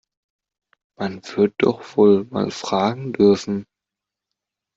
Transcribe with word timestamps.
Man 0.97 1.21
wird 1.25 1.53
doch 1.59 1.95
wohl 1.95 2.25
mal 2.31 2.49
fragen 2.49 3.13
dürfen! 3.13 3.67